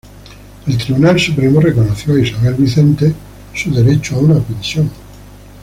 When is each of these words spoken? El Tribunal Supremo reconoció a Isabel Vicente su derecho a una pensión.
El 0.65 0.79
Tribunal 0.79 1.19
Supremo 1.19 1.59
reconoció 1.59 2.15
a 2.15 2.19
Isabel 2.21 2.55
Vicente 2.55 3.13
su 3.53 3.71
derecho 3.71 4.15
a 4.15 4.19
una 4.21 4.39
pensión. 4.39 4.89